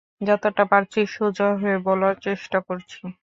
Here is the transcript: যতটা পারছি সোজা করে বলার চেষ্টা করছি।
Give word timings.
যতটা 0.21 0.63
পারছি 0.71 0.99
সোজা 1.13 1.47
করে 1.53 1.73
বলার 1.87 2.15
চেষ্টা 2.25 2.57
করছি। 2.67 3.01